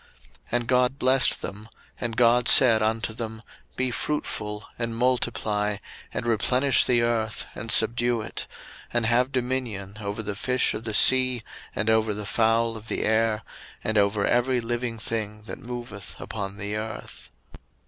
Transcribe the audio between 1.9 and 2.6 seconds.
and God